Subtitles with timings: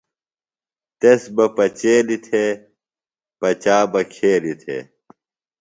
[0.99, 2.53] تس بہ پچیلیۡ تھےۡ،
[3.39, 4.83] پچا بہ کھیلیۡ تھےۡ